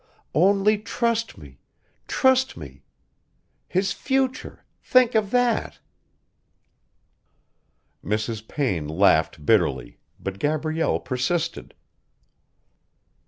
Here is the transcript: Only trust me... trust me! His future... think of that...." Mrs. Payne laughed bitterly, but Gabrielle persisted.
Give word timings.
Only 0.33 0.79
trust 0.79 1.37
me... 1.37 1.59
trust 2.07 2.57
me! 2.57 2.81
His 3.67 3.91
future... 3.91 4.65
think 4.81 5.13
of 5.13 5.29
that...." 5.29 5.77
Mrs. 8.03 8.47
Payne 8.47 8.87
laughed 8.87 9.45
bitterly, 9.45 9.99
but 10.19 10.39
Gabrielle 10.39 10.99
persisted. 10.99 11.75